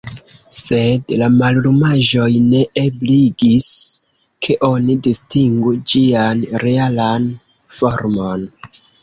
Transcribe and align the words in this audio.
Sed 0.59 1.11
la 1.21 1.25
mallumaĵoj 1.33 2.29
ne 2.45 2.61
ebligis, 2.83 3.67
ke 4.47 4.57
oni 4.69 4.97
distingu 5.09 5.75
ĝian 5.93 6.43
realan 6.67 7.31
formon. 7.83 8.51